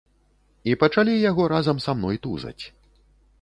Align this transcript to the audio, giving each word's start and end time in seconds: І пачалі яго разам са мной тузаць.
І 0.71 0.71
пачалі 0.83 1.13
яго 1.31 1.43
разам 1.53 1.83
са 1.85 1.91
мной 1.99 2.17
тузаць. 2.25 2.59